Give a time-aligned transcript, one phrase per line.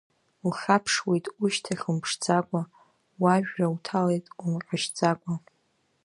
[0.47, 2.61] Ухьаԥшуеит ушьҭахь умԥшӡакәа,
[3.21, 5.33] уажәра уҭалеит умҟьышьӡакәа.